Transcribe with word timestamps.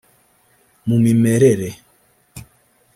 mu 0.87 0.97
mimerere 1.03 1.69